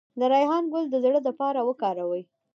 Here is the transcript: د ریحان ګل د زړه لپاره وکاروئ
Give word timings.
د 0.19 0.21
ریحان 0.31 0.63
ګل 0.73 0.85
د 0.89 0.95
زړه 1.03 1.19
لپاره 1.27 1.59
وکاروئ 1.69 2.23